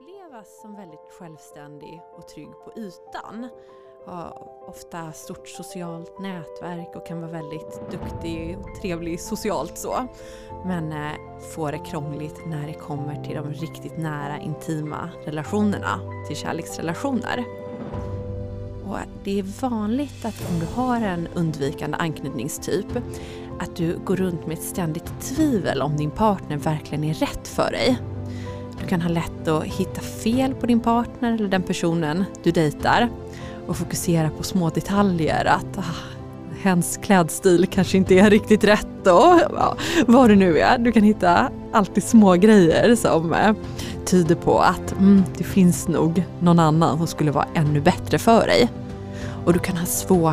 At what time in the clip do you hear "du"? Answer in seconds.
20.60-20.66, 23.76-23.98, 28.80-28.86, 32.42-32.50, 40.78-40.92, 49.52-49.58